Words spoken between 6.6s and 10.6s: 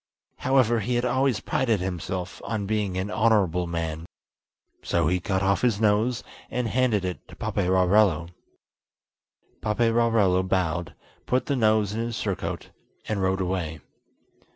handed it to Paperarello. Paperarello